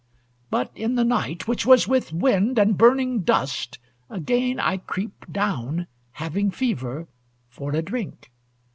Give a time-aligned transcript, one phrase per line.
[0.49, 3.77] "But in the night, which was with wind And burning dust,
[4.09, 7.07] again I creep Down, having fever,
[7.47, 8.31] for a drink.